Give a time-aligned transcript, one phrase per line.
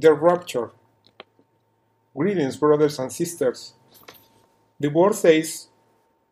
[0.00, 0.70] the rapture.
[2.16, 3.74] Greetings, brothers and sisters.
[4.78, 5.68] The word says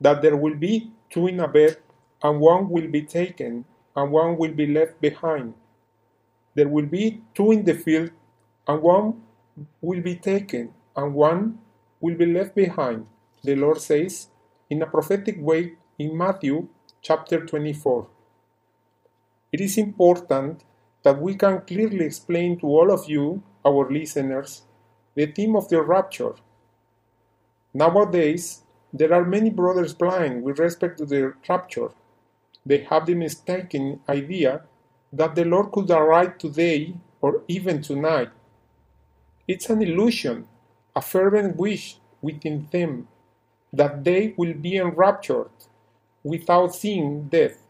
[0.01, 1.79] that there will be two in a bed,
[2.23, 3.65] and one will be taken,
[3.97, 5.55] and one will be left behind.
[6.55, 8.11] There will be two in the field,
[8.69, 9.23] and one
[9.81, 11.59] will be taken, and one
[12.01, 13.07] will be left behind,
[13.43, 14.29] the Lord says
[14.71, 16.69] in a prophetic way in Matthew
[17.03, 18.07] chapter 24.
[19.53, 20.63] It is important
[21.03, 24.63] that we can clearly explain to all of you, our listeners,
[25.17, 26.35] the theme of the rapture.
[27.75, 31.91] Nowadays, there are many brothers blind with respect to the rapture.
[32.65, 34.63] They have the mistaken idea
[35.13, 38.31] that the Lord could arrive today or even tonight.
[39.49, 40.49] It's an illusion,
[40.95, 43.09] a fervent wish within them
[43.73, 45.51] that they will be enraptured
[46.25, 47.63] without seeing death.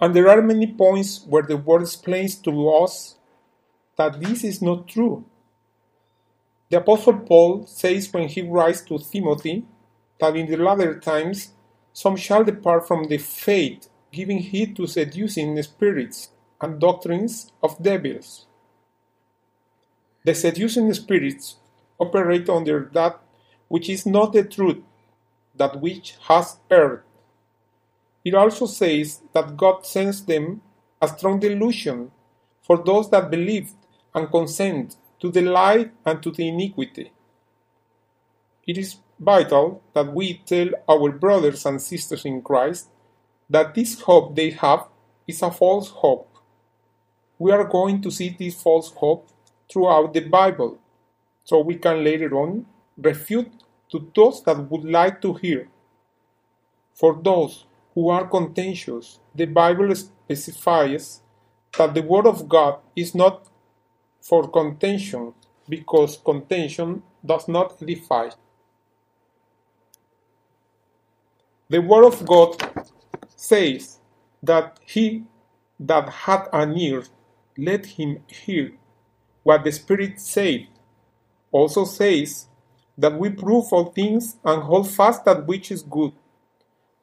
[0.00, 3.16] And there are many points where the word explains to us
[4.02, 5.24] that this is not true.
[6.70, 9.64] The Apostle Paul says when he writes to Timothy
[10.18, 11.52] that in the latter times
[11.92, 18.46] some shall depart from the faith, giving heed to seducing spirits and doctrines of devils.
[20.24, 21.56] The seducing spirits
[21.98, 23.20] operate under that
[23.68, 24.82] which is not the truth,
[25.54, 27.02] that which has erred.
[28.24, 30.62] It also says that God sends them
[31.00, 32.10] a strong delusion
[32.62, 33.72] for those that believe
[34.14, 37.12] and consent to the lie and to the iniquity.
[38.66, 42.88] It is vital that we tell our brothers and sisters in Christ
[43.48, 44.86] that this hope they have
[45.26, 46.28] is a false hope.
[47.38, 49.28] We are going to see this false hope
[49.70, 50.78] throughout the Bible,
[51.44, 52.66] so we can later on
[52.96, 53.50] refute
[53.90, 55.68] to those that would like to hear.
[56.94, 61.22] For those who are contentious, the Bible specifies
[61.76, 63.46] that the Word of God is not
[64.22, 65.34] for contention,
[65.68, 68.30] because contention does not edify.
[71.68, 72.56] The Word of God
[73.36, 73.98] says
[74.42, 75.24] that he
[75.80, 77.02] that hath an ear,
[77.58, 78.72] let him hear
[79.42, 80.68] what the Spirit saith.
[81.50, 82.46] Also says
[82.96, 86.12] that we prove all things and hold fast that which is good.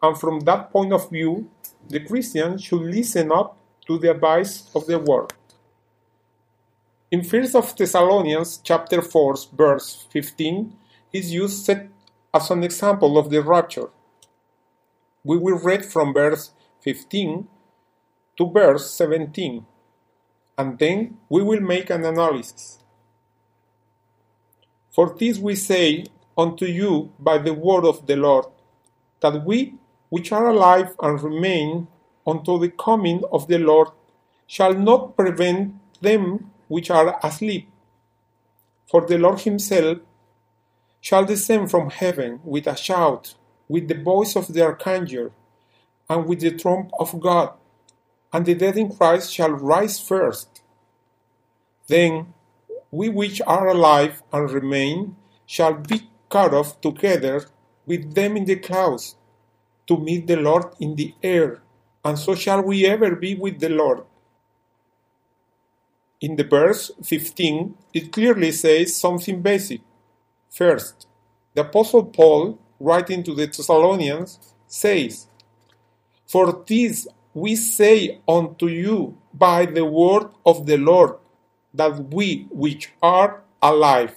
[0.01, 1.49] And from that point of view,
[1.89, 3.57] the Christian should listen up
[3.87, 5.33] to the advice of the word.
[7.11, 10.77] In 1 of Thessalonians chapter 4 verse 15
[11.11, 13.89] is used as an example of the rapture.
[15.23, 17.47] We will read from verse 15
[18.37, 19.65] to verse 17
[20.55, 22.77] and then we will make an analysis.
[24.91, 26.05] For this we say
[26.37, 28.45] unto you by the word of the Lord,
[29.21, 29.73] that we
[30.09, 31.87] which are alive and remain
[32.27, 33.87] until the coming of the Lord
[34.45, 37.69] shall not prevent them which are asleep.
[38.89, 39.97] For the Lord himself
[41.01, 43.35] shall descend from heaven with a shout,
[43.67, 45.31] with the voice of the archangel,
[46.09, 47.53] and with the trump of God,
[48.31, 50.61] and the dead in Christ shall rise first.
[51.87, 52.33] Then
[52.91, 55.15] we which are alive and remain
[55.45, 57.45] shall be cut off together
[57.85, 59.15] with them in the clouds
[59.87, 61.61] to meet the Lord in the air,
[62.05, 64.03] and so shall we ever be with the Lord.
[66.21, 69.81] In the verse 15, it clearly says something basic.
[70.49, 71.07] First,
[71.53, 75.27] the Apostle Paul, writing to the Thessalonians, says,
[76.27, 81.15] For this we say unto you by the word of the Lord
[81.73, 84.15] that we which are alive.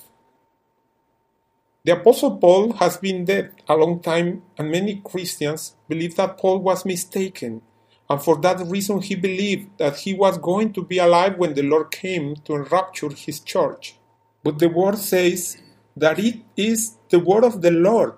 [1.84, 6.60] The Apostle Paul has been dead a long time, and many Christians believe that Paul
[6.60, 7.62] was mistaken,
[8.12, 11.62] and for that reason he believed that he was going to be alive when the
[11.62, 13.96] Lord came to enrapture his church.
[14.44, 15.56] But the word says
[15.96, 18.12] that it is the word of the Lord.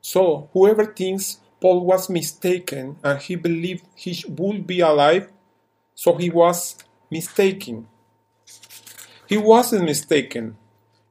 [0.00, 5.30] So whoever thinks Paul was mistaken and he believed he would be alive,
[5.94, 6.76] so he was
[7.10, 7.86] mistaken.
[9.28, 10.56] He wasn't mistaken.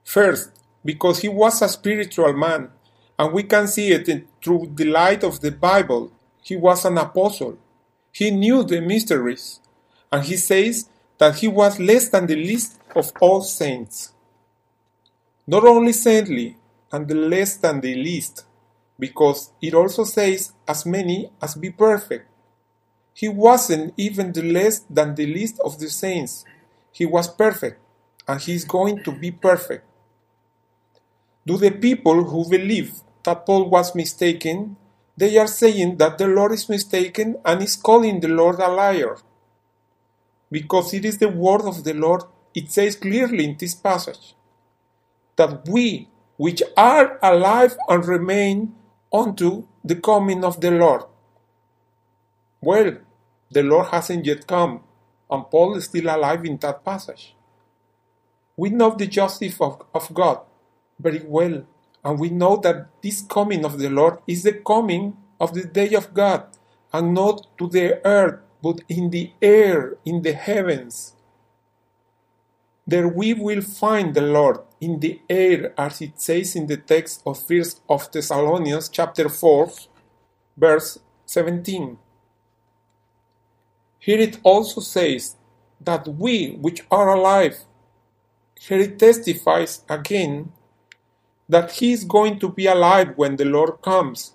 [0.03, 0.49] First,
[0.83, 2.71] because he was a spiritual man,
[3.19, 6.11] and we can see it through the light of the Bible.
[6.41, 7.59] He was an apostle.
[8.13, 9.59] He knew the mysteries,
[10.11, 10.87] and he says
[11.17, 14.13] that he was less than the least of all saints.
[15.47, 16.57] Not only saintly,
[16.91, 18.45] and the less than the least,
[18.99, 22.29] because it also says as many as be perfect.
[23.15, 26.45] He wasn't even the less than the least of the saints.
[26.91, 27.79] He was perfect
[28.27, 29.85] and he is going to be perfect.
[31.45, 32.93] Do the people who believe
[33.23, 34.77] that Paul was mistaken,
[35.17, 39.17] they are saying that the Lord is mistaken and is calling the Lord a liar.
[40.51, 42.23] Because it is the word of the Lord
[42.53, 44.35] it says clearly in this passage
[45.35, 46.07] that we,
[46.37, 48.75] which are alive and remain
[49.11, 51.03] unto the coming of the Lord.
[52.61, 52.97] Well,
[53.51, 54.81] the Lord hasn't yet come,
[55.29, 57.35] and Paul is still alive in that passage.
[58.55, 60.41] We know the justice of, of God
[60.99, 61.65] very well,
[62.03, 65.93] and we know that this coming of the Lord is the coming of the day
[65.93, 66.45] of God,
[66.91, 71.15] and not to the earth, but in the air, in the heavens.
[72.85, 77.23] There we will find the Lord in the air, as it says in the text
[77.25, 79.71] of First of Thessalonians chapter 4,
[80.57, 81.97] verse 17.
[83.99, 85.37] Here it also says
[85.79, 87.65] that we which are alive,
[88.59, 90.51] here it testifies again
[91.49, 94.33] that he is going to be alive when the Lord comes,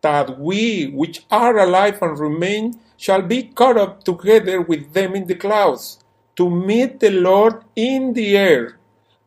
[0.00, 5.26] that we which are alive and remain shall be caught up together with them in
[5.26, 5.98] the clouds
[6.36, 8.78] to meet the Lord in the air,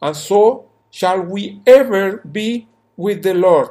[0.01, 3.69] and so shall we ever be with the Lord.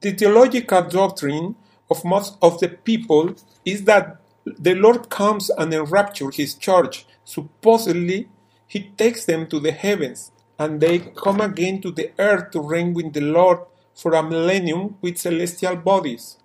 [0.00, 1.56] The theological doctrine
[1.90, 7.06] of most of the people is that the Lord comes and enraptures his church.
[7.24, 8.28] Supposedly,
[8.66, 12.94] he takes them to the heavens, and they come again to the earth to reign
[12.94, 13.58] with the Lord
[13.94, 16.38] for a millennium with celestial bodies.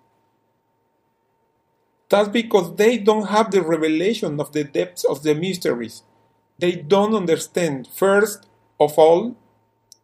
[2.08, 6.02] That's because they don't have the revelation of the depths of the mysteries.
[6.58, 8.46] They don't understand, first
[8.78, 9.36] of all,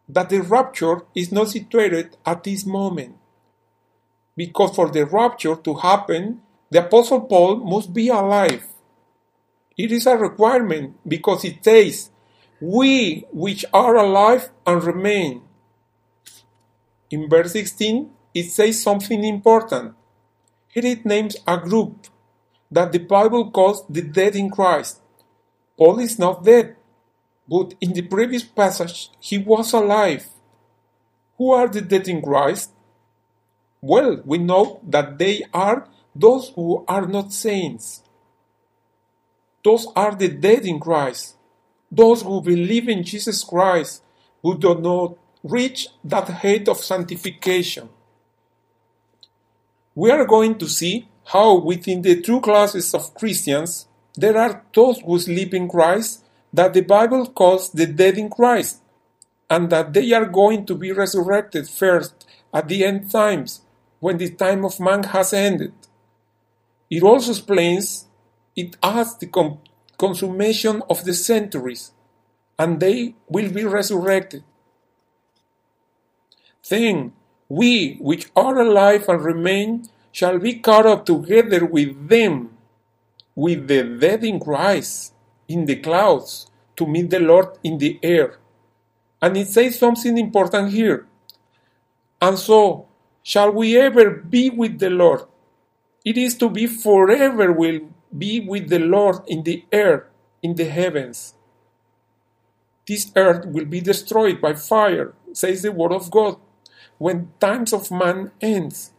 [0.07, 3.15] that the rapture is not situated at this moment
[4.39, 6.41] because for the rapture to happen,
[6.71, 8.65] the Apostle Paul must be alive.
[9.77, 12.09] It is a requirement because it says,
[12.61, 15.41] We which are alive and remain.
[17.09, 19.95] In verse 16, it says something important.
[20.67, 22.07] Here it names a group
[22.69, 25.01] that the Bible calls the dead in Christ.
[25.77, 26.75] Paul is not dead,
[27.47, 30.27] but in the previous passage, he was alive.
[31.37, 32.71] Who are the dead in Christ?
[33.81, 38.03] Well, we know that they are those who are not saints.
[39.63, 41.35] Those are the dead in Christ.
[41.91, 44.03] Those who believe in Jesus Christ,
[44.41, 47.89] who do not reach that height of sanctification.
[49.95, 54.99] We are going to see how within the two classes of Christians there are those
[54.99, 58.81] who sleep in Christ that the Bible calls the dead in Christ,
[59.49, 63.61] and that they are going to be resurrected first at the end times
[63.99, 65.73] when the time of man has ended.
[66.89, 68.07] It also explains
[68.55, 69.59] it as the com-
[69.99, 71.91] consummation of the centuries,
[72.57, 74.43] and they will be resurrected.
[76.67, 77.13] Then
[77.49, 82.57] we which are alive and remain shall be caught up together with them,
[83.35, 85.13] with the dead in Christ,
[85.47, 86.47] in the clouds,
[86.77, 88.39] to meet the Lord in the air.
[89.21, 91.05] And it says something important here.
[92.21, 92.87] And so
[93.23, 95.21] shall we ever be with the Lord.
[96.05, 97.81] It is to be forever will
[98.15, 100.05] be with the Lord in the earth,
[100.41, 101.35] in the heavens.
[102.87, 106.37] This earth will be destroyed by fire, says the word of God.
[106.97, 108.93] When times of man ends,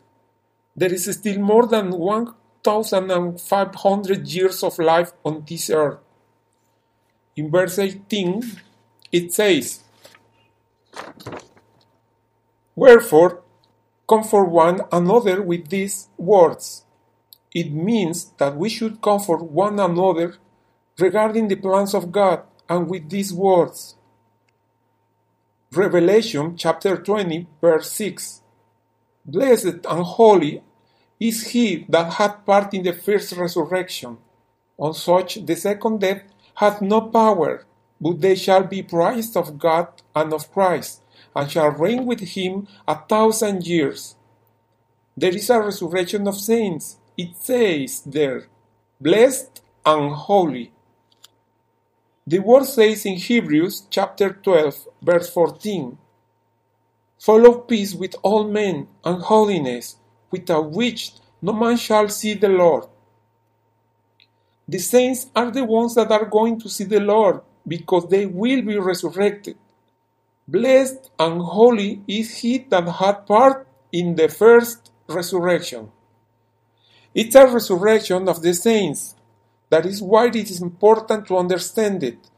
[0.77, 5.99] there is still more than 1,500 years of life on this earth.
[7.37, 8.43] In verse 18,
[9.13, 9.81] it says,
[12.77, 13.43] Wherefore,
[14.09, 16.85] comfort one another with these words.
[17.55, 20.37] It means that we should comfort one another
[20.99, 23.97] regarding the plans of God and with these words.
[25.73, 28.43] Revelation chapter 20, verse 6.
[29.25, 30.63] Blessed and holy
[31.19, 34.19] is he that hath part in the first resurrection.
[34.79, 36.23] On such the second death
[36.55, 37.67] hath no power,
[38.01, 41.03] but they shall be prized of God and of Christ,
[41.37, 44.17] and shall reign with him a thousand years.
[45.17, 46.97] There is a resurrection of saints.
[47.23, 48.47] It says there,
[48.99, 50.73] blessed and holy.
[52.27, 55.99] The word says in Hebrews chapter 12, verse 14,
[57.19, 59.97] Follow peace with all men and holiness,
[60.31, 61.13] without which
[61.43, 62.85] no man shall see the Lord.
[64.67, 68.63] The saints are the ones that are going to see the Lord because they will
[68.63, 69.59] be resurrected.
[70.49, 75.93] Blessed and holy is he that had part in the first resurrection.
[77.13, 79.17] It's a resurrection of the saints.
[79.69, 82.31] That is why it is important to understand it.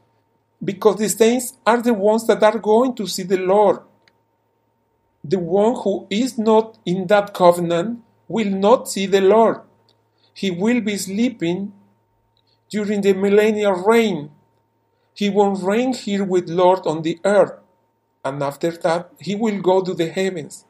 [0.63, 3.79] Because the saints are the ones that are going to see the Lord.
[5.23, 9.61] The one who is not in that covenant will not see the Lord.
[10.33, 11.73] He will be sleeping
[12.69, 14.31] during the millennial reign.
[15.13, 17.53] He will reign here with Lord on the earth,
[18.25, 20.65] and after that he will go to the heavens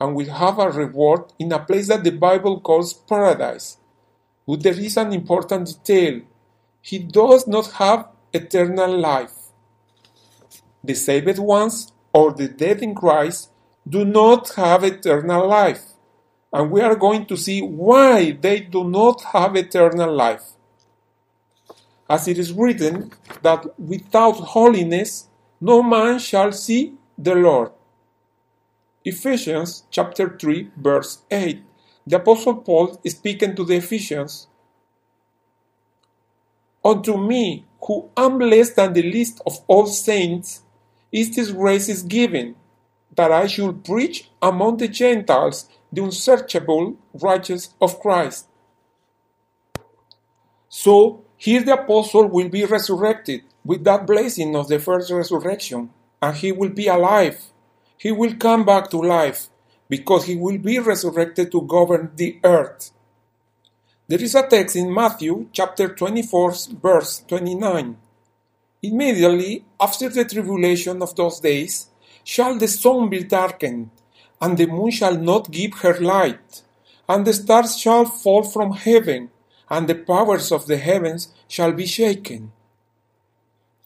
[0.00, 3.76] and will have a reward in a place that the Bible calls paradise.
[4.46, 6.22] But there is an important detail.
[6.80, 9.34] He does not have eternal life.
[10.82, 13.50] The saved ones or the dead in Christ
[13.88, 15.84] do not have eternal life.
[16.52, 20.52] And we are going to see why they do not have eternal life.
[22.08, 25.28] As it is written, that without holiness
[25.60, 27.70] no man shall see the Lord.
[29.04, 31.62] Ephesians chapter 3, verse 8.
[32.06, 34.46] The Apostle Paul is speaking to the Ephesians.
[36.84, 40.62] Unto me, who am less than the least of all saints,
[41.10, 42.56] is this grace is given,
[43.16, 48.48] that I should preach among the Gentiles the unsearchable righteousness of Christ.
[50.68, 55.90] So here the apostle will be resurrected with that blessing of the first resurrection,
[56.20, 57.46] and he will be alive.
[58.00, 59.50] He will come back to life
[59.90, 62.92] because he will be resurrected to govern the earth.
[64.08, 67.98] There is a text in Matthew chapter 24, verse 29.
[68.82, 71.90] Immediately after the tribulation of those days
[72.24, 73.90] shall the sun be darkened,
[74.40, 76.62] and the moon shall not give her light,
[77.06, 79.30] and the stars shall fall from heaven,
[79.68, 82.50] and the powers of the heavens shall be shaken.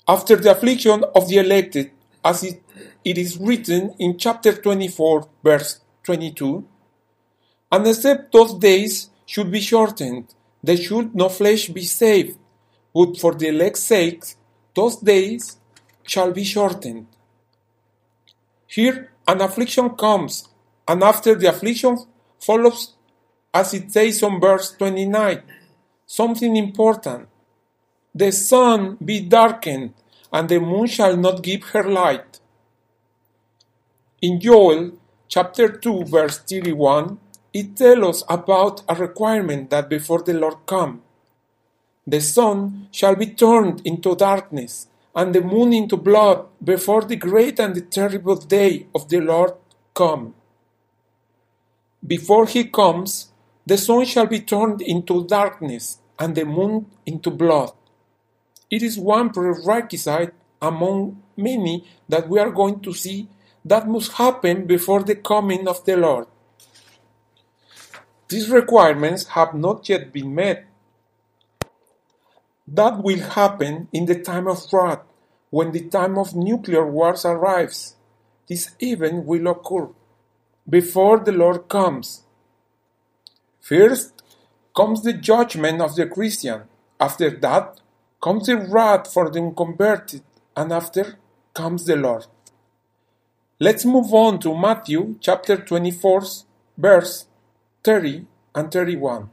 [0.06, 1.90] After the affliction of the elected,
[2.24, 2.62] as it,
[3.04, 6.66] it is written in chapter 24, verse 22,
[7.70, 12.38] and except those days should be shortened, there should no flesh be saved,
[12.94, 14.24] but for the elect's sake
[14.74, 15.58] those days
[16.02, 17.06] shall be shortened.
[18.66, 20.48] Here an affliction comes,
[20.88, 21.96] and after the affliction
[22.40, 22.94] follows,
[23.52, 25.42] as it says on verse 29,
[26.06, 27.28] something important.
[28.14, 29.94] The sun be darkened,
[30.32, 32.40] and the moon shall not give her light.
[34.22, 34.92] In Joel
[35.28, 37.18] chapter 2, verse 31,
[37.52, 41.02] it tells us about a requirement that before the Lord come,
[42.06, 47.58] the sun shall be turned into darkness, and the moon into blood, before the great
[47.58, 49.54] and the terrible day of the Lord
[49.94, 50.34] come.
[52.06, 53.32] Before he comes,
[53.66, 57.72] the sun shall be turned into darkness, and the moon into blood.
[58.70, 63.28] It is one prerequisite among many that we are going to see
[63.64, 66.26] that must happen before the coming of the Lord.
[68.28, 70.66] These requirements have not yet been met.
[72.66, 75.02] That will happen in the time of wrath,
[75.50, 77.96] when the time of nuclear wars arrives.
[78.48, 79.88] This event will occur
[80.68, 82.22] before the Lord comes.
[83.60, 84.22] First
[84.74, 86.62] comes the judgment of the Christian.
[87.00, 87.80] After that
[88.22, 90.22] comes the wrath for the unconverted,
[90.56, 91.18] and after
[91.54, 92.26] comes the Lord.
[93.60, 96.22] Let's move on to Matthew chapter 24,
[96.76, 97.26] verse
[97.84, 99.30] 30 and 31.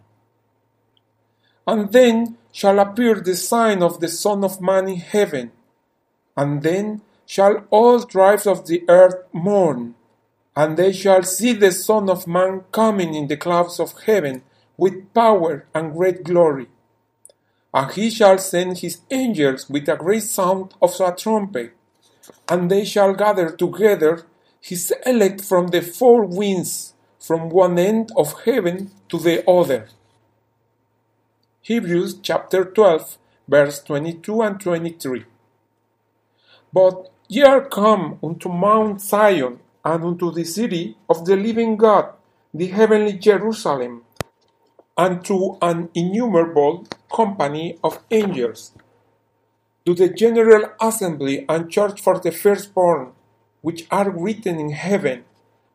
[1.65, 5.51] And then shall appear the sign of the Son of Man in heaven,
[6.37, 9.95] and then shall all tribes of the earth mourn,
[10.55, 14.43] and they shall see the Son of Man coming in the clouds of heaven
[14.77, 16.67] with power and great glory.
[17.73, 21.73] And he shall send his angels with a great sound of a trumpet,
[22.47, 24.25] and they shall gather together
[24.59, 29.87] his elect from the four winds, from one end of heaven to the other.
[31.61, 35.25] Hebrews chapter 12, verse 22 and 23.
[36.73, 42.13] But ye are come unto Mount Zion, and unto the city of the living God,
[42.53, 44.03] the heavenly Jerusalem,
[44.97, 48.73] and to an innumerable company of angels,
[49.85, 53.13] to the general assembly and church for the firstborn,
[53.61, 55.23] which are written in heaven,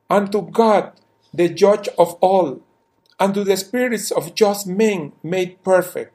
[0.09, 0.93] and to God,
[1.35, 2.61] the judge of all,
[3.19, 6.13] and to the spirits of just men made perfect.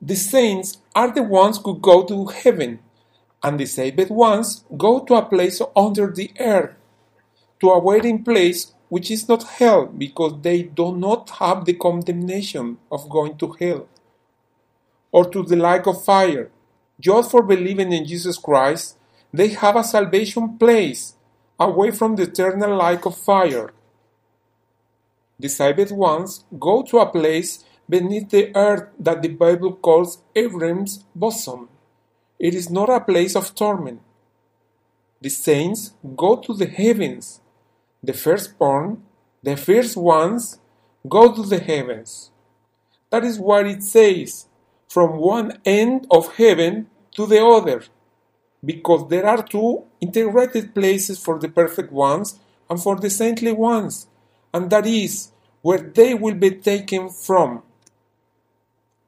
[0.00, 2.80] The saints are the ones who go to heaven,
[3.42, 6.74] and the saved ones go to a place under the earth,
[7.60, 12.78] to a waiting place which is not hell, because they do not have the condemnation
[12.92, 13.88] of going to hell,
[15.14, 16.50] or to the lake of fire.
[16.98, 18.96] Just for believing in Jesus Christ,
[19.32, 21.14] they have a salvation place
[21.58, 23.72] away from the eternal lake of fire.
[25.38, 31.04] The saved ones go to a place beneath the earth that the Bible calls Abraham's
[31.14, 31.68] bosom.
[32.40, 34.00] It is not a place of torment.
[35.20, 37.40] The saints go to the heavens.
[38.02, 39.04] The firstborn,
[39.44, 40.58] the first ones,
[41.08, 42.32] go to the heavens.
[43.10, 44.48] That is what it says
[44.94, 47.82] from one end of heaven to the other,
[48.64, 52.38] because there are two integrated places for the perfect ones
[52.70, 54.06] and for the saintly ones,
[54.52, 55.32] and that is
[55.62, 57.60] where they will be taken from.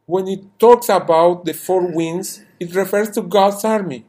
[0.06, 4.04] When it talks about the four winds, it refers to God's army.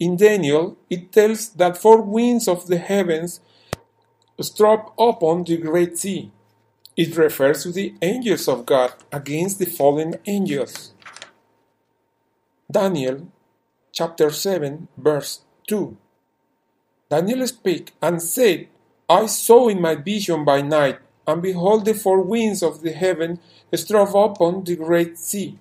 [0.00, 3.38] In Daniel, it tells that four winds of the heavens
[4.40, 6.32] struck upon the great sea.
[6.96, 10.94] It refers to the angels of God against the fallen angels.
[12.68, 13.28] Daniel
[13.92, 15.96] chapter 7 verse 2
[17.08, 18.66] Daniel spake and said,
[19.08, 23.38] I saw in my vision by night, and behold the four winds of the heaven
[23.72, 25.60] strove upon the great sea.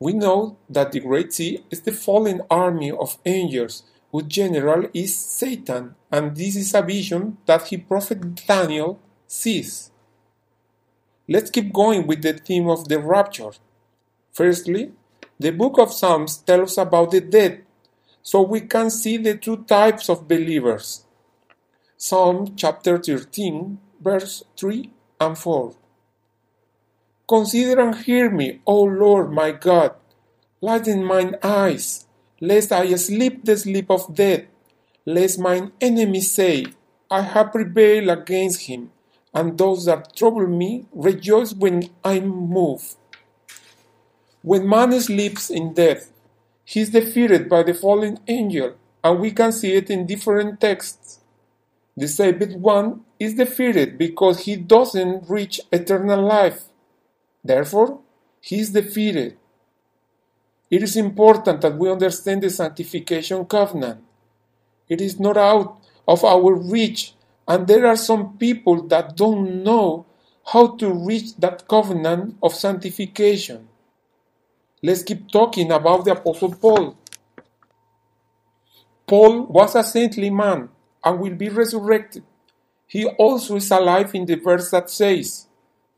[0.00, 5.16] We know that the great sea is the fallen army of angels, whose general is
[5.16, 9.92] Satan, and this is a vision that he prophet Daniel sees.
[11.28, 13.52] Let's keep going with the theme of the rapture.
[14.32, 14.92] Firstly,
[15.40, 17.64] the book of Psalms tells about the dead,
[18.20, 21.06] so we can see the two types of believers.
[21.96, 25.74] Psalm chapter 13, verse 3 and 4.
[27.26, 29.94] Consider and hear me, O Lord my God.
[30.60, 32.06] Lighten mine eyes,
[32.38, 34.44] lest I sleep the sleep of death,
[35.06, 36.66] lest mine enemies say,
[37.10, 38.90] I have prevailed against him,
[39.32, 42.96] and those that trouble me rejoice when I move.
[44.42, 46.12] When man sleeps in death,
[46.64, 51.20] he is defeated by the fallen angel, and we can see it in different texts.
[51.96, 56.64] The saved one is defeated because he doesn't reach eternal life.
[57.44, 58.00] Therefore,
[58.40, 59.36] he is defeated.
[60.70, 64.04] It is important that we understand the sanctification covenant.
[64.88, 67.14] It is not out of our reach,
[67.46, 70.06] and there are some people that don't know
[70.52, 73.68] how to reach that covenant of sanctification.
[74.82, 76.96] Let's keep talking about the Apostle Paul.
[79.06, 80.70] Paul was a saintly man
[81.04, 82.22] and will be resurrected.
[82.86, 85.46] He also is alive in the verse that says,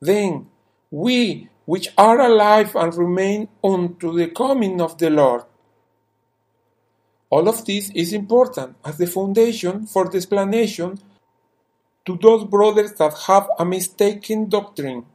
[0.00, 0.48] Then
[0.90, 5.44] we which are alive and remain unto the coming of the Lord.
[7.30, 10.98] All of this is important as the foundation for the explanation
[12.04, 15.06] to those brothers that have a mistaken doctrine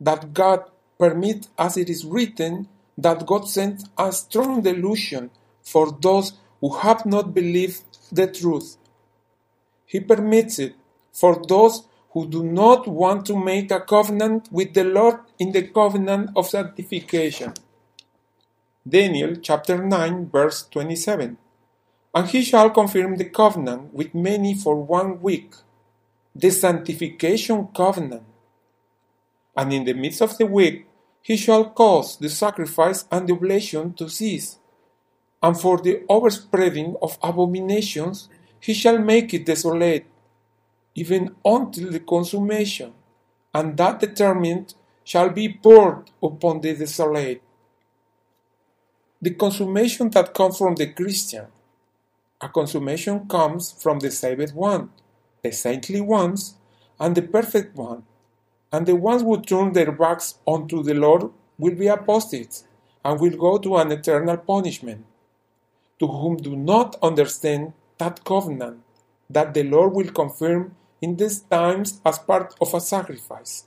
[0.00, 0.64] that God
[0.98, 2.66] permit as it is written
[2.98, 5.30] that God sent a strong delusion
[5.62, 8.76] for those who have not believed the truth.
[9.86, 10.74] He permits it
[11.12, 15.62] for those who do not want to make a covenant with the Lord in the
[15.62, 17.54] covenant of sanctification.
[18.86, 21.36] Daniel chapter 9 verse 27.
[22.14, 25.54] And he shall confirm the covenant with many for one week,
[26.34, 28.24] the sanctification covenant.
[29.56, 30.86] And in the midst of the week
[31.22, 34.58] he shall cause the sacrifice and the oblation to cease,
[35.42, 38.28] and for the overspreading of abominations
[38.58, 40.06] he shall make it desolate,
[40.94, 42.92] even until the consummation,
[43.54, 47.42] and that determined shall be poured upon the desolate.
[49.22, 51.46] The consummation that comes from the Christian,
[52.40, 54.90] a consummation comes from the saved one,
[55.42, 56.54] the saintly ones,
[56.98, 58.04] and the perfect one,
[58.72, 62.64] and the ones who turn their backs unto the Lord will be apostates
[63.04, 65.04] and will go to an eternal punishment,
[65.98, 68.82] to whom do not understand that covenant
[69.28, 73.64] that the Lord will confirm in these times as part of a sacrifice.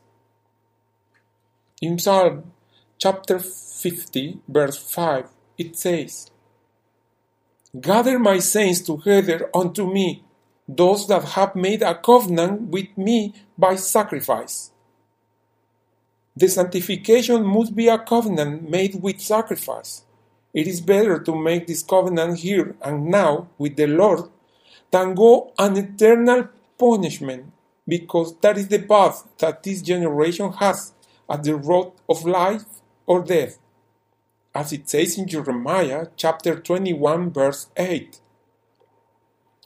[1.82, 2.52] In Psalm
[2.98, 6.32] chapter 50, verse 5, it says,
[7.80, 10.24] Gather my saints together unto me,
[10.68, 14.73] those that have made a covenant with me by sacrifice.
[16.36, 20.04] The sanctification must be a covenant made with sacrifice.
[20.54, 24.30] It is better to make this covenant here and now with the Lord
[24.92, 27.52] than go an eternal punishment,
[27.88, 30.94] because that is the path that this generation has
[31.30, 32.66] at the road of life
[33.06, 33.60] or death.
[34.56, 38.20] As it says in Jeremiah chapter 21, verse 8.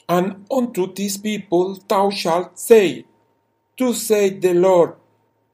[0.07, 3.05] And unto these people thou shalt say,
[3.77, 4.93] To say the Lord,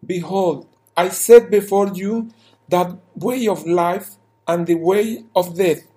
[0.06, 2.29] Behold, I set before you
[2.69, 4.12] that way of life
[4.47, 5.88] and the way of death.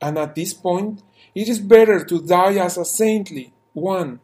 [0.00, 1.02] And at this point,
[1.34, 4.20] it is better to die as a saintly one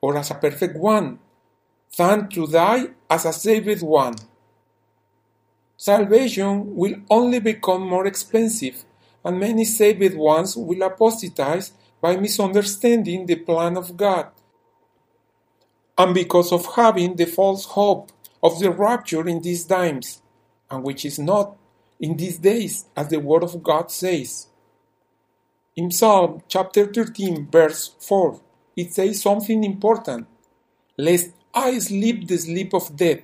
[0.00, 1.18] or as a perfect one
[1.96, 4.14] than to die as a saved one.
[5.76, 8.84] Salvation will only become more expensive,
[9.24, 14.28] and many saved ones will apostatize by misunderstanding the plan of God.
[15.96, 18.12] And because of having the false hope
[18.44, 20.20] of the rapture in these times,
[20.70, 21.56] and which is not
[21.98, 24.48] in these days, as the Word of God says.
[25.74, 28.40] In Psalm chapter 13, verse 4,
[28.76, 30.26] it says something important
[30.98, 33.22] lest I sleep the sleep of death.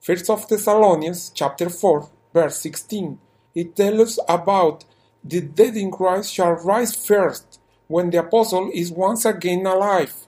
[0.00, 3.18] First of Thessalonians chapter 4, verse 16,
[3.54, 4.84] it tells us about
[5.22, 10.26] the dead in Christ shall rise first when the apostle is once again alive.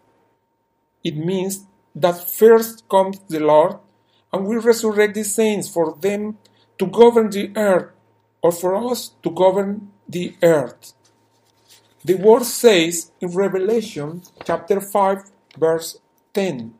[1.02, 3.76] It means that first comes the Lord
[4.32, 6.38] and will resurrect the saints for them
[6.78, 7.90] to govern the earth
[8.42, 10.92] or for us to govern the earth.
[12.04, 15.98] The word says in Revelation chapter 5 verse
[16.34, 16.74] 10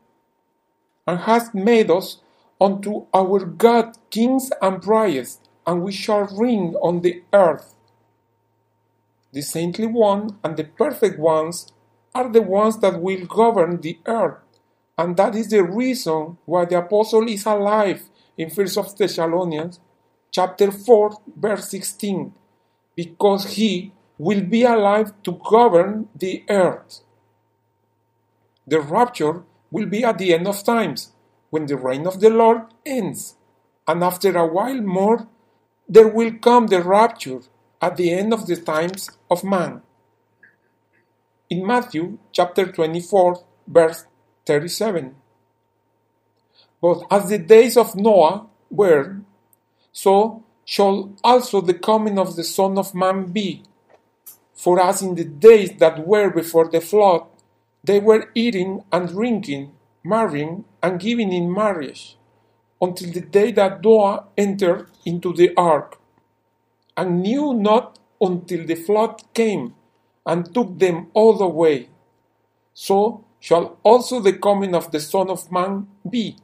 [1.07, 2.21] and has made us
[2.59, 7.75] unto our God kings and priests and we shall reign on the earth.
[9.33, 11.71] The saintly one and the perfect ones
[12.13, 14.37] are the ones that will govern the earth,
[14.97, 19.79] and that is the reason why the apostle is alive in 1 Thessalonians
[20.31, 22.33] chapter 4 verse 16
[22.95, 27.01] because he will be alive to govern the earth.
[28.65, 31.11] The rapture will be at the end of times
[31.49, 33.35] when the reign of the Lord ends,
[33.87, 35.27] and after a while more
[35.87, 37.41] there will come the rapture
[37.81, 39.81] at the end of the times of man.
[41.49, 44.05] In Matthew chapter 24, verse
[44.45, 45.15] 37.
[46.81, 49.17] But as the days of Noah were,
[49.91, 53.63] so shall also the coming of the Son of Man be.
[54.53, 57.25] For as in the days that were before the flood,
[57.83, 62.17] they were eating and drinking, marrying and giving in marriage,
[62.81, 65.99] until the day that Noah entered into the ark,
[66.95, 69.75] and knew not until the flood came
[70.25, 71.89] and took them all away.
[72.73, 76.35] So shall also the coming of the Son of Man be.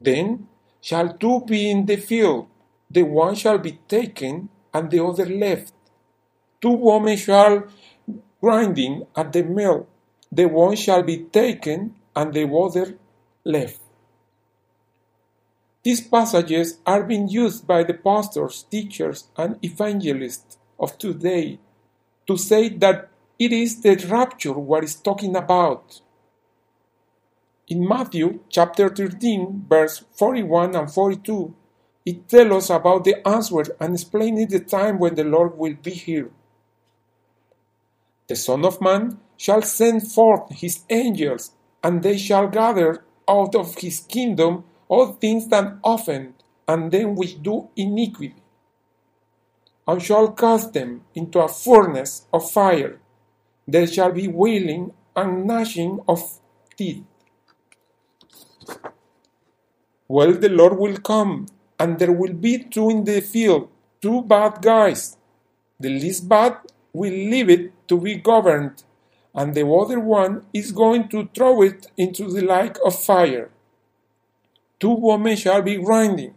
[0.00, 0.46] Then
[0.80, 2.46] shall two be in the field,
[2.88, 5.74] the one shall be taken and the other left.
[6.62, 7.64] Two women shall
[8.40, 9.88] grinding at the mill,
[10.30, 12.96] the one shall be taken and the other
[13.44, 13.80] left.
[15.82, 21.58] These passages are being used by the pastors, teachers, and evangelists of today
[22.28, 26.02] to say that it is the rapture what is talking about.
[27.68, 31.54] In Matthew chapter 13, verse 41 and 42,
[32.04, 35.92] it tells us about the answer and explaining the time when the Lord will be
[35.92, 36.30] here.
[38.28, 43.74] The Son of Man shall send forth his angels, and they shall gather out of
[43.76, 46.34] his kingdom all things that offend,
[46.68, 48.42] and them which do iniquity,
[49.88, 52.99] and shall cast them into a furnace of fire.
[53.72, 56.40] There shall be wailing and gnashing of
[56.76, 57.04] teeth.
[60.08, 61.46] Well, the Lord will come,
[61.78, 63.68] and there will be two in the field,
[64.02, 65.16] two bad guys.
[65.78, 66.56] The least bad
[66.92, 68.82] will leave it to be governed,
[69.36, 73.50] and the other one is going to throw it into the lake of fire.
[74.80, 76.34] Two women shall be grinding,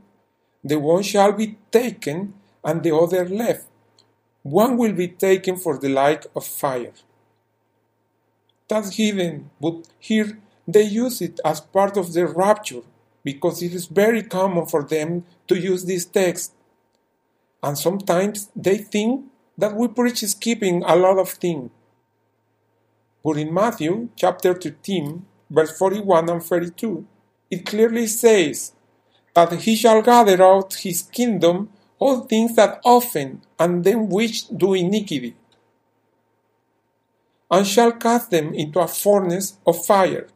[0.63, 3.65] the one shall be taken, and the other left.
[4.43, 6.93] One will be taken for the lake of fire.
[8.69, 12.81] Hidden, but here they use it as part of the rapture
[13.23, 16.53] because it is very common for them to use this text.
[17.61, 19.25] And sometimes they think
[19.57, 21.71] that we preach skipping a lot of things.
[23.23, 27.05] But in Matthew chapter 13, verse 41 and 42,
[27.51, 28.73] it clearly says
[29.33, 34.73] that he shall gather out his kingdom all things that offend and them which do
[34.73, 35.35] iniquity,
[37.53, 40.27] and shall cast them into a furnace of fire.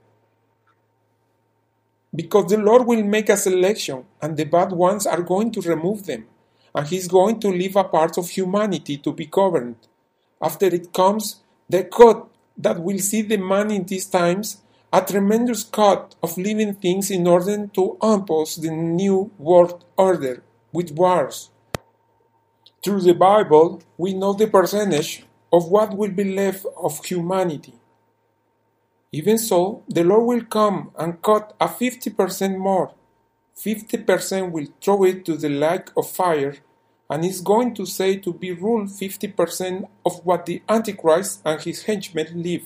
[2.13, 6.05] Because the Lord will make a selection, and the bad ones are going to remove
[6.05, 6.27] them,
[6.75, 9.77] and He's going to leave a part of humanity to be governed.
[10.39, 14.61] After it comes the cut that will see the man in these times
[14.93, 20.91] a tremendous cut of living things in order to impose the new world order with
[20.91, 21.49] wars.
[22.83, 27.73] Through the Bible, we know the percentage of what will be left of humanity.
[29.11, 32.93] Even so, the Lord will come and cut a 50% more.
[33.55, 36.57] 50% will throw it to the lake of fire,
[37.09, 41.83] and is going to say to be ruled 50% of what the Antichrist and his
[41.83, 42.65] henchmen leave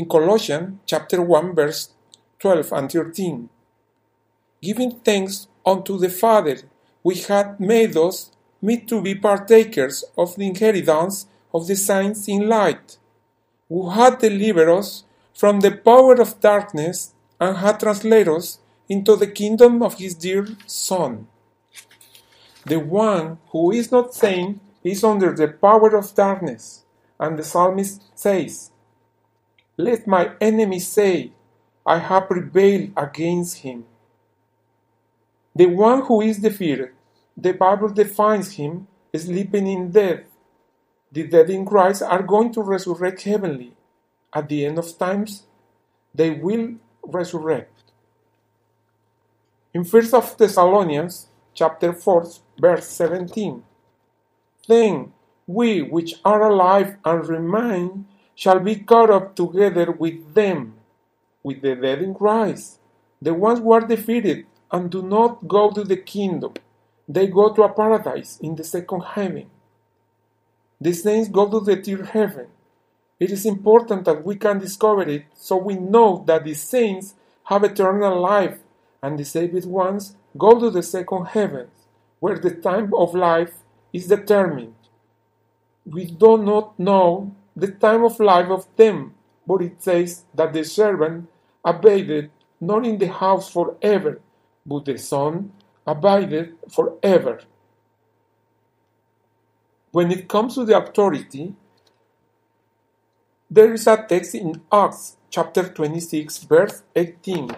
[0.00, 1.90] in Colossians chapter 1 verse
[2.38, 3.48] 12 and 13.
[4.62, 6.56] Giving thanks unto the Father
[7.02, 8.30] which hath made us
[8.62, 12.98] meet to be partakers of the inheritance of the saints in light,
[13.68, 19.26] who hath delivered us from the power of darkness and hath translated us into the
[19.26, 21.26] kingdom of his dear Son.
[22.66, 26.84] The one who is not sane is under the power of darkness,
[27.18, 28.70] and the psalmist says,
[29.76, 31.32] Let my enemies say,
[31.86, 33.86] I have prevailed against him.
[35.54, 36.90] The one who is defeated,
[37.36, 40.22] the Bible defines him sleeping in death.
[41.12, 43.72] The dead in Christ are going to resurrect heavenly.
[44.32, 45.44] At the end of times,
[46.14, 47.92] they will resurrect.
[49.72, 52.26] In 1 of Thessalonians chapter 4
[52.58, 53.62] verse 17
[54.66, 55.12] Then
[55.46, 60.74] we which are alive and remain shall be caught up together with them,
[61.42, 62.78] with the dead in Christ.
[63.20, 66.54] The ones who are defeated and do not go to the kingdom,
[67.12, 69.46] they go to a paradise in the second heaven.
[70.80, 72.46] The saints go to the third heaven.
[73.18, 77.64] It is important that we can discover it so we know that the saints have
[77.64, 78.60] eternal life
[79.02, 81.66] and the saved ones go to the second heaven,
[82.20, 83.54] where the time of life
[83.92, 84.74] is determined.
[85.84, 90.62] We do not know the time of life of them, but it says that the
[90.62, 91.28] servant
[91.64, 94.20] abided not in the house forever,
[94.64, 95.52] but the Son
[95.86, 97.40] abided forever.
[99.92, 101.54] When it comes to the authority,
[103.50, 107.50] there is a text in Acts chapter 26, verse 18,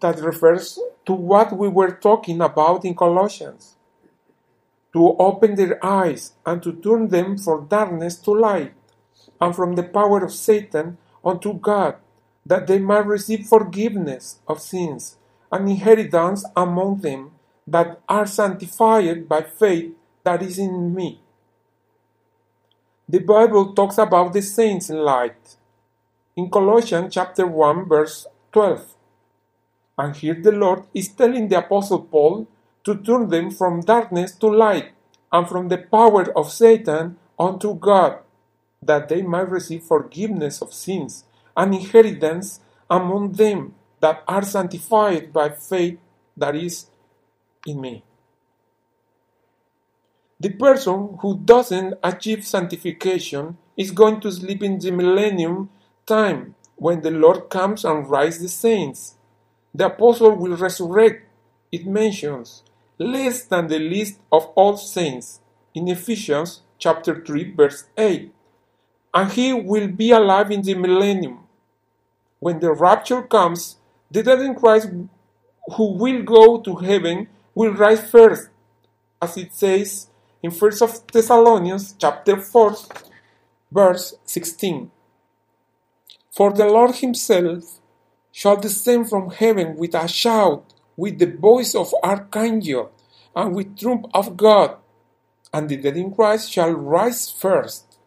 [0.00, 3.76] that refers to what we were talking about in Colossians
[4.92, 8.74] to open their eyes and to turn them from darkness to light,
[9.40, 11.96] and from the power of Satan unto God,
[12.44, 15.16] that they might receive forgiveness of sins
[15.50, 17.32] and inheritance among them
[17.66, 19.92] that are sanctified by faith
[20.24, 21.20] that is in me.
[23.08, 25.56] The Bible talks about the saints in light.
[26.36, 28.94] In Colossians chapter 1 verse 12.
[29.98, 32.48] And here the Lord is telling the apostle Paul
[32.84, 34.92] to turn them from darkness to light
[35.30, 38.18] and from the power of Satan unto God,
[38.82, 41.24] that they might receive forgiveness of sins
[41.56, 45.98] and inheritance among them that are sanctified by faith
[46.36, 46.86] that is
[47.66, 48.04] in me.
[50.40, 55.70] The person who doesn't achieve sanctification is going to sleep in the millennium
[56.04, 59.16] time when the Lord comes and raises the saints.
[59.72, 61.28] The apostle will resurrect,
[61.70, 62.64] it mentions,
[62.98, 65.40] less than the least of all saints
[65.74, 68.32] in Ephesians chapter 3 verse 8.
[69.14, 71.38] And he will be alive in the millennium.
[72.40, 73.76] When the rapture comes,
[74.10, 74.88] the dead in Christ
[75.76, 78.48] who will go to heaven will rise first,
[79.20, 80.08] as it says
[80.42, 80.72] in 1
[81.12, 82.76] Thessalonians chapter 4
[83.70, 84.90] verse 16.
[86.30, 87.80] For the Lord himself
[88.30, 92.90] shall descend from heaven with a shout, with the voice of archangel,
[93.36, 94.76] and with trump of God,
[95.52, 97.98] and the dead in Christ shall rise first.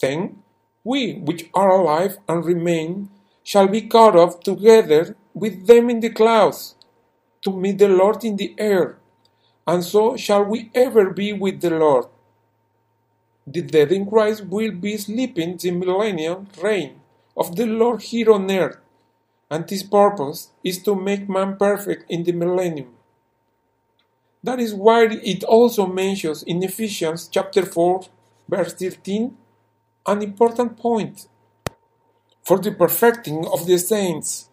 [0.00, 0.42] Then
[0.84, 3.10] we which are alive and remain
[3.42, 6.74] shall be caught up together with them in the clouds
[7.46, 8.98] to meet the Lord in the air,
[9.68, 12.06] and so shall we ever be with the Lord.
[13.46, 17.00] The dead in Christ will be sleeping the millennial reign
[17.36, 18.78] of the Lord here on earth,
[19.48, 22.88] and his purpose is to make man perfect in the millennium.
[24.42, 28.06] That is why it also mentions in Ephesians chapter 4,
[28.48, 29.36] verse 13,
[30.04, 31.28] an important point
[32.42, 34.48] for the perfecting of the saints.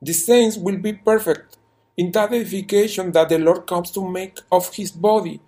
[0.00, 1.55] The saints will be perfect
[1.96, 5.40] in that edification that the Lord comes to make of his body,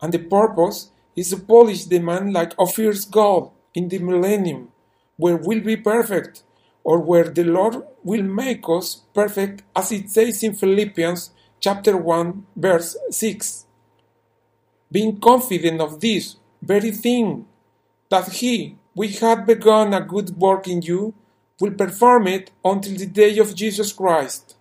[0.00, 4.68] and the purpose is to polish the man like Ophir's gold in the millennium,
[5.16, 6.42] where we'll be perfect,
[6.84, 12.46] or where the Lord will make us perfect, as it says in Philippians chapter 1,
[12.56, 13.66] verse 6.
[14.90, 17.46] Being confident of this very thing,
[18.10, 21.14] that he which hath begun a good work in you
[21.60, 24.56] will perform it until the day of Jesus Christ.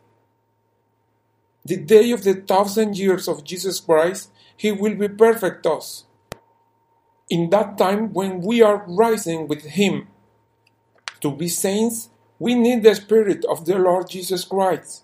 [1.64, 6.06] The day of the thousand years of Jesus Christ, he will be perfect us.
[7.30, 10.08] In that time when we are rising with him.
[11.22, 15.04] To be saints, we need the Spirit of the Lord Jesus Christ.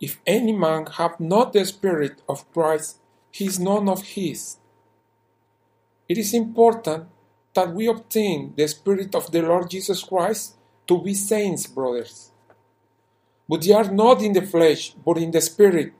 [0.00, 2.98] If any man have not the Spirit of Christ,
[3.30, 4.56] he is none of his.
[6.08, 7.06] It is important
[7.54, 12.30] that we obtain the Spirit of the Lord Jesus Christ to be saints, brothers.
[13.48, 15.92] But ye are not in the flesh, but in the Spirit.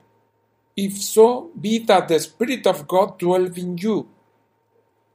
[0.75, 4.07] If so be that the Spirit of God dwell in you.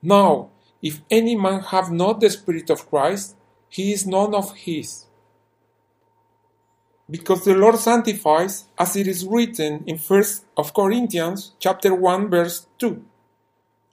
[0.02, 0.50] Now,
[0.82, 3.36] if any man have not the Spirit of Christ,
[3.68, 5.06] he is none of his.
[7.12, 12.66] because the Lord sanctifies, as it is written in First of Corinthians chapter 1 verse
[12.78, 13.04] 2,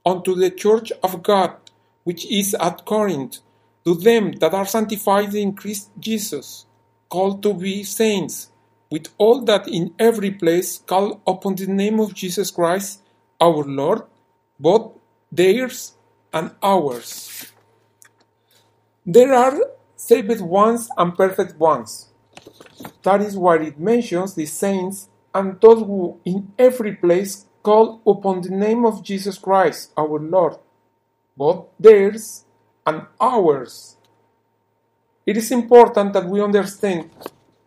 [0.06, 1.58] unto the church of God
[2.06, 3.40] which is at Corinth,
[3.84, 6.66] to them that are sanctified in Christ Jesus,
[7.10, 8.52] called to be saints,
[8.92, 13.02] with all that in every place call upon the name of Jesus Christ,
[13.42, 14.04] our Lord,
[14.60, 14.94] both
[15.32, 15.96] theirs
[16.34, 17.52] and ours.
[19.06, 19.60] There are
[19.96, 22.10] saved ones and perfect ones.
[23.04, 28.42] That is why it mentions the saints and those who in every place call upon
[28.42, 30.58] the name of Jesus Christ, our Lord,
[31.36, 32.46] both theirs
[32.86, 33.96] and ours.
[35.30, 37.12] It is important that we understand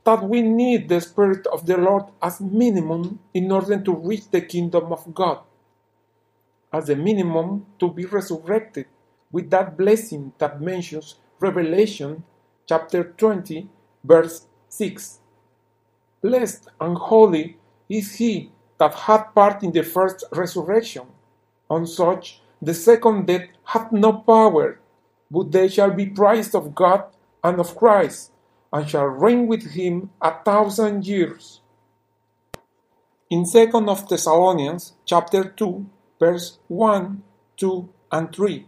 [0.02, 4.40] that we need the Spirit of the Lord as minimum in order to reach the
[4.40, 5.38] kingdom of God,
[6.72, 8.86] as a minimum to be resurrected
[9.30, 12.24] with that blessing that mentions Revelation
[12.68, 13.68] chapter 20,
[14.02, 15.20] verse 6.
[16.20, 21.06] Blessed and holy is he that hath part in the first resurrection.
[21.70, 24.80] On such the second death hath no power,
[25.30, 27.04] but they shall be praised of God
[27.42, 28.32] and of Christ,
[28.72, 31.60] and shall reign with him a thousand years.
[33.30, 35.86] In 2nd of Thessalonians chapter 2,
[36.20, 37.22] verse 1,
[37.56, 38.66] 2, and 3,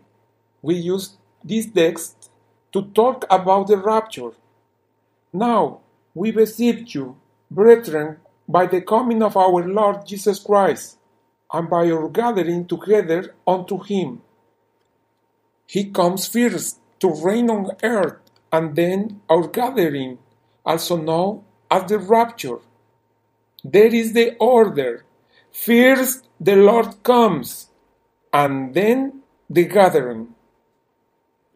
[0.63, 2.31] we use this text
[2.73, 4.33] to talk about the rapture.
[5.33, 5.81] Now,
[6.15, 7.17] we beseech you,
[7.51, 10.99] brethren, by the coming of our Lord Jesus Christ,
[11.53, 14.23] and by our gathering together unto him.
[15.67, 18.24] He comes first to reign on earth,
[18.55, 20.19] and then our gathering,
[20.65, 22.61] also known as the rapture.
[23.65, 25.05] There is the order.
[25.51, 27.71] First the Lord comes,
[28.33, 30.35] and then the gathering.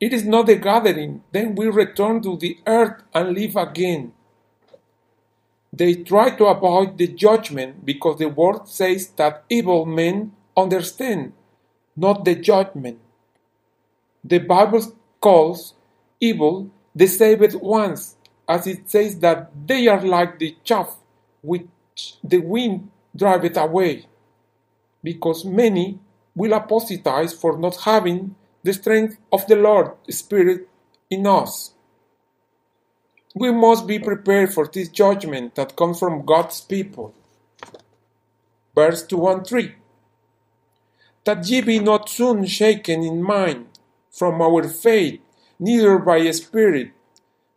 [0.01, 4.13] It is not the gathering, then we return to the earth and live again.
[5.73, 11.33] They try to avoid the judgment because the word says that evil men understand,
[11.97, 12.99] not the judgment.
[14.25, 14.83] The Bible
[15.21, 15.75] calls
[16.21, 18.17] evil the saved ones,
[18.49, 20.97] as it says that they are like the chaff
[21.43, 21.69] which
[22.25, 24.07] the wind driveth away,
[25.05, 26.01] because many
[26.35, 28.35] will apostatize for not having
[28.65, 30.69] the strength of the Lord Spirit
[31.09, 31.73] in us.
[33.33, 37.15] We must be prepared for this judgment that comes from God's people.
[38.75, 39.75] Verse 2 and 3
[41.25, 43.67] That ye be not soon shaken in mind
[44.11, 45.21] from our faith,
[45.59, 46.93] neither by spirit,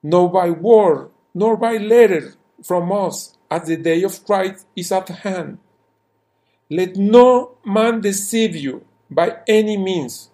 [0.04, 2.34] nor by word, nor by letter
[2.64, 5.60] from us, as the day of Christ is at hand.
[6.70, 10.30] Let no man deceive you by any means,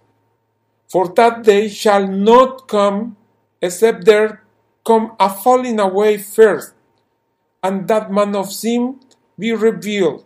[0.88, 3.18] for that day shall not come
[3.62, 4.44] except there
[4.86, 6.74] come a falling away first,
[7.62, 9.00] and that man of sin
[9.38, 10.26] be revealed,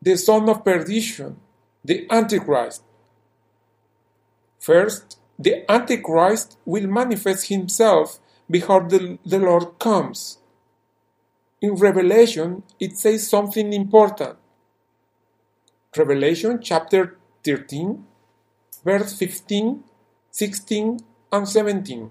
[0.00, 1.36] the son of perdition,
[1.84, 2.82] the Antichrist.
[4.58, 10.38] First, the Antichrist will manifest himself before the, the Lord comes.
[11.62, 14.36] In Revelation, it says something important.
[15.96, 18.04] Revelation chapter 13,
[18.84, 19.82] verse 15,
[20.30, 21.00] 16,
[21.32, 22.10] and 17.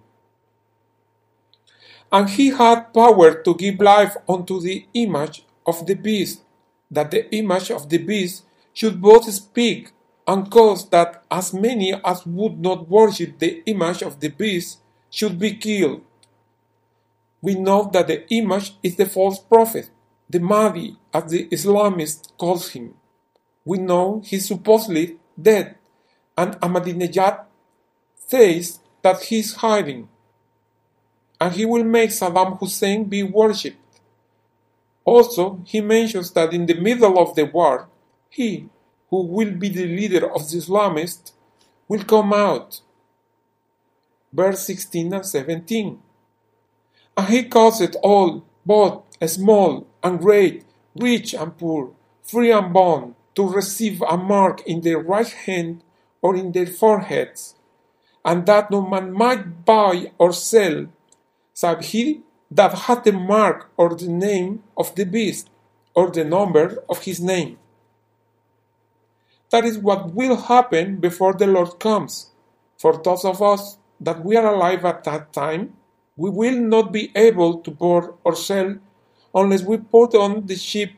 [2.11, 6.41] And he had power to give life unto the image of the beast,
[6.89, 9.91] that the image of the beast should both speak
[10.29, 14.77] and cause that as many as would not worship the image of the beast
[15.09, 16.03] should be killed.
[17.41, 19.89] We know that the image is the false prophet,
[20.29, 22.93] the Mahdi, as the Islamist calls him.
[23.65, 25.77] We know he's supposedly dead,
[26.37, 27.45] and Ahmadinejad
[28.27, 30.09] says that he's hiding
[31.41, 33.99] and he will make Saddam Hussein be worshipped.
[35.05, 37.87] Also, he mentions that in the middle of the war,
[38.29, 38.69] he,
[39.09, 41.31] who will be the leader of the Islamists,
[41.87, 42.81] will come out.
[44.31, 45.99] Verse 16 and 17.
[47.17, 51.91] And he it all, both small and great, rich and poor,
[52.23, 55.83] free and bond, to receive a mark in their right hand
[56.21, 57.55] or in their foreheads,
[58.23, 60.87] and that no man might buy or sell
[61.53, 65.49] save he that hath the mark or the name of the beast
[65.93, 67.57] or the number of his name.
[69.51, 72.31] That is what will happen before the Lord comes.
[72.77, 75.73] For those of us that we are alive at that time,
[76.15, 78.77] we will not be able to buy or sell
[79.33, 80.91] unless we put on the sheep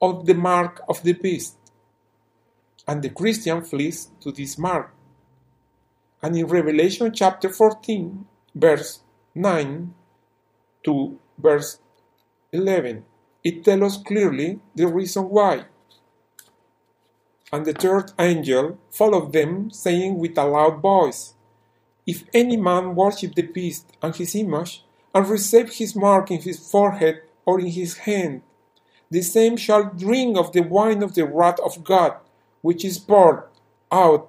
[0.00, 1.56] of the mark of the beast.
[2.86, 4.94] And the Christian flees to this mark.
[6.22, 9.00] And in Revelation chapter 14, verse
[9.34, 9.94] 9,
[10.84, 11.80] to verse
[12.52, 13.04] 11.
[13.44, 15.66] It tells us clearly the reason why.
[17.52, 21.34] And the third angel followed them, saying with a loud voice,
[22.06, 24.84] If any man worship the beast and his image,
[25.14, 28.42] and receive his mark in his forehead or in his hand,
[29.10, 32.14] the same shall drink of the wine of the wrath of God,
[32.60, 33.44] which is poured
[33.90, 34.28] out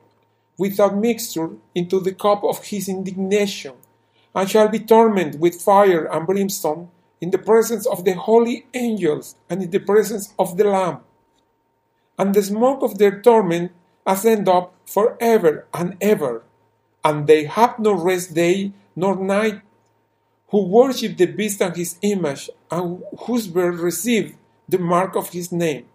[0.57, 3.73] without mixture into the cup of his indignation,
[4.33, 6.89] and shall be tormented with fire and brimstone
[7.19, 10.99] in the presence of the holy angels and in the presence of the Lamb.
[12.19, 13.71] And the smoke of their torment
[14.05, 16.43] ascend up for ever and ever,
[17.03, 19.61] and they have no rest day nor night,
[20.49, 24.35] who worship the beast and his image, and whose birth received
[24.67, 25.85] the mark of his name.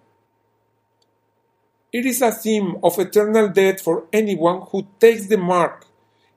[1.93, 5.87] It is a theme of eternal death for anyone who takes the mark.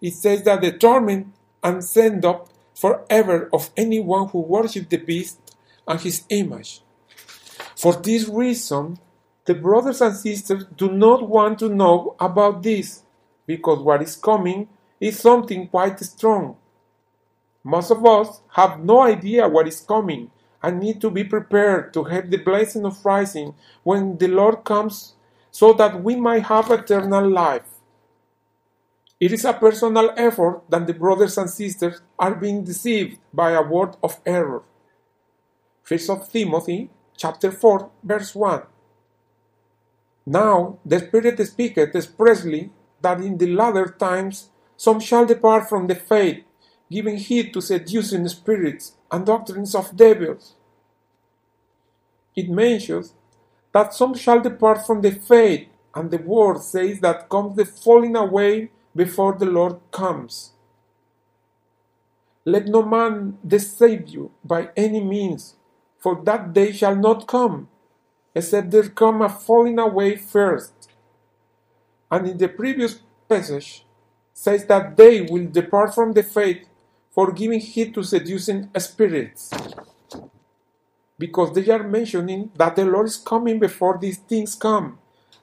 [0.01, 1.33] It says that the torment
[1.63, 5.39] and send up forever of anyone who worships the beast
[5.87, 6.81] and his image.
[7.75, 8.99] For this reason,
[9.47, 13.03] the brothers and sisters do not want to know about this,
[13.45, 14.67] because what is coming
[14.99, 16.57] is something quite strong.
[17.63, 20.29] Most of us have no idea what is coming
[20.61, 25.13] and need to be prepared to have the blessing of rising when the Lord comes
[25.49, 27.69] so that we might have eternal life.
[29.17, 33.63] It is a personal effort that the brothers and sisters are being deceived by a
[33.63, 34.63] word of error.
[35.87, 35.99] 1
[36.33, 38.61] Timothy chapter 4 verse 1
[40.27, 42.71] Now the Spirit speaketh expressly
[43.01, 46.43] that in the latter times some shall depart from the faith,
[46.91, 50.55] giving heed to seducing spirits and doctrines of devils.
[52.35, 53.13] It mentions
[53.73, 58.17] that some shall depart from the faith, and the word says that comes the falling
[58.17, 60.51] away before the Lord comes.
[62.45, 65.55] Let no man deceive you by any means,
[65.99, 67.69] for that day shall not come,
[68.37, 70.73] except there come a falling away first.
[72.11, 73.83] And in the previous passage
[74.31, 76.67] says that they will depart from the faith
[77.09, 79.49] for giving heed to seducing spirits.
[81.17, 84.99] Because they are mentioning that the Lord is coming before these things come,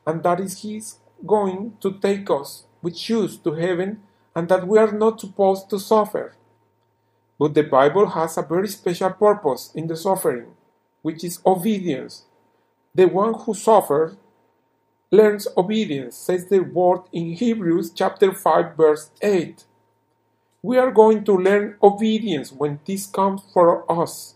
[0.07, 4.03] and that is He is going to take us with shoes to heaven,
[4.37, 6.37] and that we are not supposed to suffer.
[7.41, 10.47] But the Bible has a very special purpose in the suffering,
[11.03, 12.27] which is obedience.
[12.95, 14.17] The one who suffers
[15.11, 19.65] learns obedience, says the word in Hebrews chapter 5 verse 8.
[20.63, 24.35] We are going to learn obedience when this comes for us.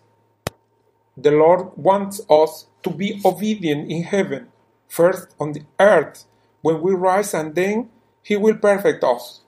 [1.16, 4.48] The Lord wants us to be obedient in heaven,
[4.88, 6.24] first on the earth
[6.60, 7.90] when we rise, and then
[8.22, 9.40] He will perfect us.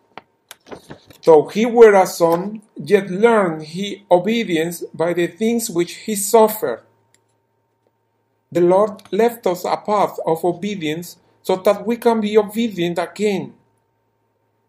[1.25, 6.83] Though he were a son, yet learned he obedience by the things which he suffered.
[8.53, 13.55] The Lord left us a path of obedience so that we can be obedient again.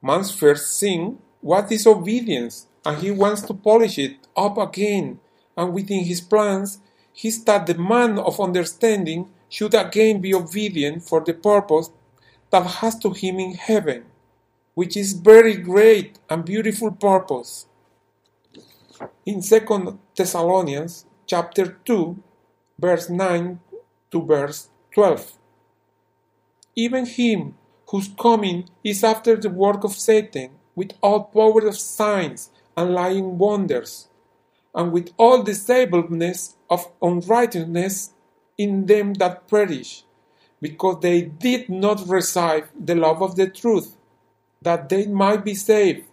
[0.02, 5.20] Man's first sin was disobedience, and he wants to polish it up again.
[5.58, 6.80] And within his plans,
[7.12, 11.90] he that the man of understanding should again be obedient for the purpose
[12.52, 14.06] that has to him in heaven,
[14.76, 17.66] which is very great and beautiful purpose.
[19.26, 22.24] In 2 Thessalonians chapter 2,
[22.80, 23.60] verse 9
[24.12, 25.34] to verse 12.
[26.76, 27.56] Even him
[27.90, 33.38] whose coming is after the work of Satan, with all power of signs and lying
[33.38, 34.08] wonders,
[34.74, 38.12] and with all deceivableness of unrighteousness
[38.58, 40.06] in them that perish,
[40.62, 43.98] because they did not receive the love of the truth,
[44.62, 46.06] that they might be saved.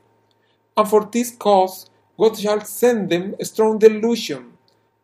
[0.76, 1.88] And for this cause
[2.18, 4.54] God shall send them a strong delusion,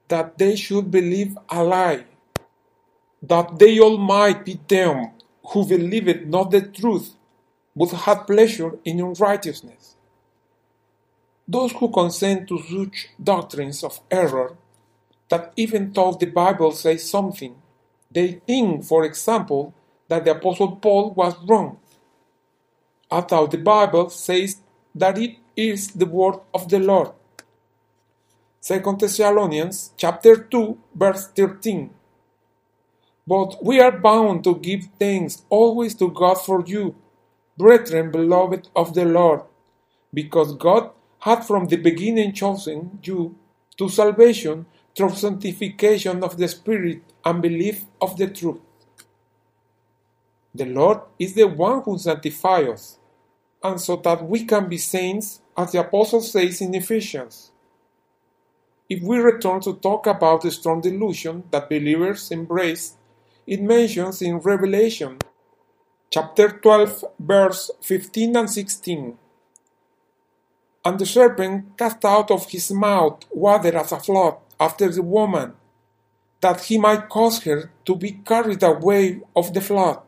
[0.09, 2.05] that they should believe a lie,
[3.29, 5.11] that they all might be them
[5.49, 7.15] who believed not the truth,
[7.75, 9.97] but had pleasure in unrighteousness.
[11.47, 14.57] Those who consent to such doctrines of error,
[15.29, 17.55] that even though the Bible says something,
[18.11, 19.75] they think, for example,
[20.09, 21.79] that the Apostle Paul was wrong,
[23.11, 24.57] although the Bible says
[24.95, 27.13] that it is the word of the Lord.
[28.63, 31.91] 2 Thessalonians chapter 2 verse 13
[33.27, 36.95] But we are bound to give thanks always to God for you,
[37.57, 39.43] brethren beloved of the Lord,
[40.13, 43.37] because God had from the beginning chosen you
[43.79, 44.67] to salvation
[44.97, 48.61] through sanctification of the Spirit and belief of the truth.
[50.55, 52.99] The Lord is the one who sanctifies us,
[53.63, 57.51] and so that we can be saints, as the Apostle says in Ephesians.
[58.89, 62.97] If we return to talk about the strong delusion that believers embrace,
[63.47, 65.19] it mentions in Revelation
[66.11, 69.19] chapter 12, verse 15 and 16.
[70.85, 75.55] And the serpent cast out of his mouth water as a flood after the woman,
[76.41, 80.01] that he might cause her to be carried away of the flood.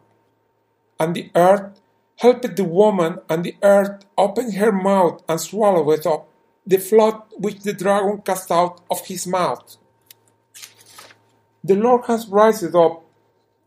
[1.00, 1.80] And the earth
[2.18, 6.28] helped the woman, and the earth opened her mouth and swallowed up
[6.66, 9.76] the flood which the dragon cast out of his mouth.
[11.64, 13.05] The Lord has raised up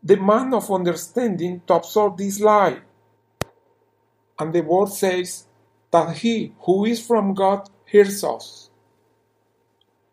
[0.02, 2.80] the man of understanding to absorb this lie.
[4.38, 5.46] And the word says
[5.90, 8.70] that he who is from God hears us.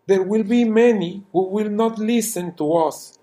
[0.06, 3.18] There will be many who will not listen to us,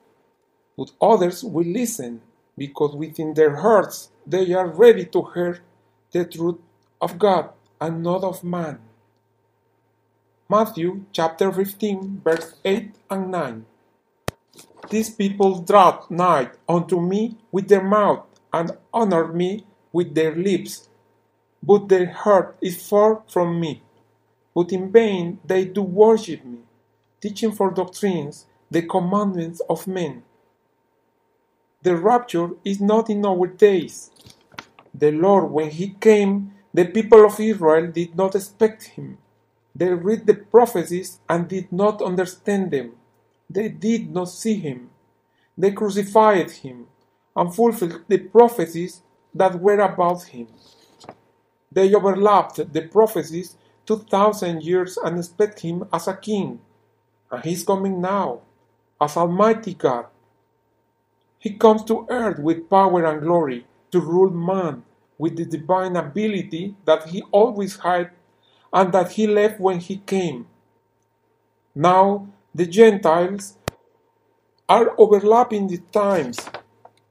[0.77, 2.21] but others will listen
[2.57, 5.61] because within their hearts they are ready to hear
[6.13, 6.59] the truth
[7.01, 7.51] of God
[7.81, 8.81] and not of man.
[10.49, 13.67] Matthew chapter 15, verse 8 and 9.
[14.91, 20.89] These people draw nigh unto me with their mouth and honor me with their lips,
[21.63, 23.83] but their heart is far from me.
[24.55, 26.59] But in vain they do worship me,
[27.21, 30.23] teaching for doctrines the commandments of men.
[31.83, 34.11] The rapture is not in our days.
[34.95, 39.19] The Lord, when He came, the people of Israel did not expect Him.
[39.75, 42.93] They read the prophecies and did not understand them.
[43.55, 44.91] They did not see Him.
[45.59, 46.89] They crucified Him
[47.37, 49.03] and fulfilled the prophecies
[49.35, 50.49] that were about Him.
[51.73, 56.61] They overlapped the prophecies 2,000 years and expect Him as a king.
[57.31, 58.43] And He's coming now
[59.01, 60.07] as Almighty God.
[61.41, 64.85] He comes to earth with power and glory to rule man
[65.19, 68.11] with the divine ability that he always had
[68.73, 70.47] and that he left when he came.
[71.75, 73.57] Now the Gentiles
[74.69, 76.39] are overlapping the times.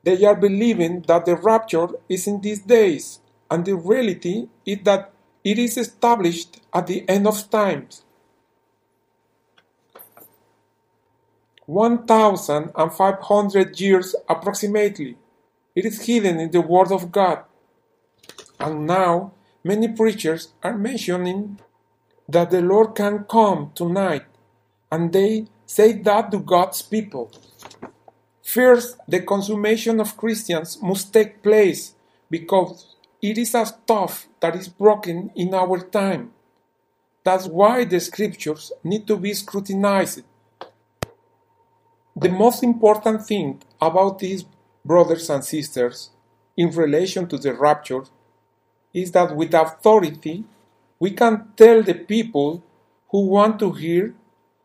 [0.03, 3.19] They are believing that the rapture is in these days,
[3.49, 5.11] and the reality is that
[5.43, 8.03] it is established at the end of times.
[11.65, 15.17] 1,500 years approximately.
[15.75, 17.43] It is hidden in the Word of God.
[18.59, 19.31] And now,
[19.63, 21.59] many preachers are mentioning
[22.27, 24.25] that the Lord can come tonight,
[24.93, 27.31] and they say that to God's people.
[28.43, 31.95] First, the consummation of Christians must take place
[32.29, 36.31] because it is a stuff that is broken in our time.
[37.23, 40.23] That's why the scriptures need to be scrutinized
[42.15, 44.45] the most important thing about these
[44.85, 46.11] brothers and sisters
[46.55, 48.03] in relation to the rapture
[48.93, 50.43] is that with authority
[50.99, 52.63] we can tell the people
[53.09, 54.13] who want to hear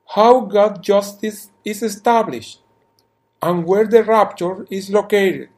[0.09, 2.61] how God's justice is established
[3.43, 5.51] and where the rapture is located.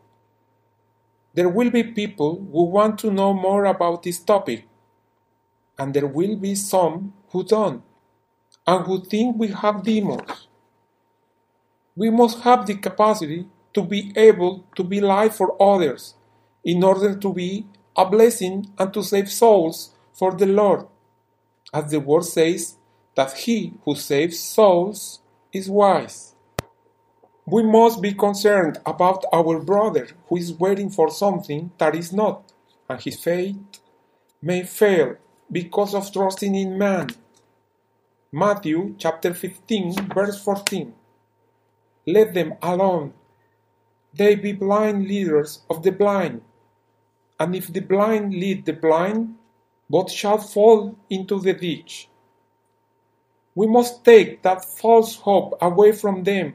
[1.34, 4.66] There will be people who want to know more about this topic,
[5.78, 7.82] and there will be some who don't,
[8.66, 10.44] and who think we have demons
[11.96, 16.14] we must have the capacity to be able to be light for others
[16.64, 20.86] in order to be a blessing and to save souls for the Lord.
[21.74, 22.76] As the word says,
[23.14, 25.20] that he who saves souls
[25.52, 26.34] is wise.
[27.46, 32.52] We must be concerned about our brother who is waiting for something that is not,
[32.88, 33.56] and his faith
[34.40, 35.16] may fail
[35.50, 37.08] because of trusting in man.
[38.32, 40.94] Matthew chapter 15, verse 14.
[42.06, 43.14] Let them alone.
[44.14, 46.42] They be blind leaders of the blind.
[47.40, 49.36] And if the blind lead the blind,
[49.88, 52.09] both shall fall into the ditch.
[53.54, 56.54] We must take that false hope away from them,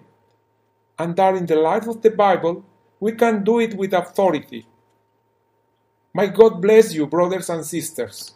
[0.99, 2.65] and that in the light of the Bible
[2.99, 4.67] we can do it with authority.
[6.13, 8.34] May God bless you, brothers and sisters.